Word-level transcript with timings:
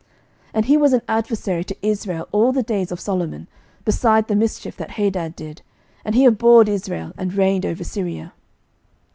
11:011:025 0.01 0.09
And 0.55 0.65
he 0.65 0.77
was 0.77 0.93
an 0.93 1.01
adversary 1.07 1.63
to 1.63 1.77
Israel 1.85 2.27
all 2.31 2.51
the 2.51 2.63
days 2.63 2.91
of 2.91 2.99
Solomon, 2.99 3.47
beside 3.85 4.27
the 4.27 4.35
mischief 4.35 4.75
that 4.77 4.89
Hadad 4.93 5.35
did: 5.35 5.61
and 6.03 6.15
he 6.15 6.25
abhorred 6.25 6.67
Israel, 6.67 7.13
and 7.19 7.35
reigned 7.35 7.67
over 7.67 7.83
Syria. 7.83 8.33